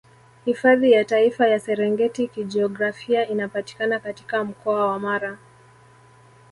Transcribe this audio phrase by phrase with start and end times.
[0.45, 5.37] Hifadhi ya Taifa ya Serengeti Kijiografia inapatikana katika mkoa wa Mara